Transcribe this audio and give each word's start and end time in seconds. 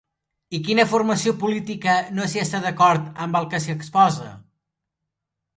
I 0.57 0.59
quina 0.67 0.85
formació 0.93 1.33
política 1.43 1.99
no 2.21 2.27
hi 2.31 2.43
està 2.45 2.63
d'acord 2.65 3.23
amb 3.27 3.41
el 3.41 3.49
que 3.53 3.63
s'hi 3.67 3.77
exposa? 3.79 4.35